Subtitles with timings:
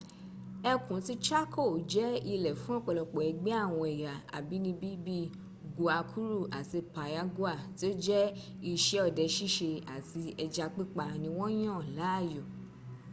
[0.71, 5.17] ẹkun ti chaco jẹ ile fun ọpọlọpọ ẹgbẹ awọn ẹya abinibi bi
[5.75, 8.19] guaycurú ati payaguá ti o jẹ
[8.71, 12.43] iṣẹ ọdẹ ṣiṣe ati ẹja pipa ni won yan laayo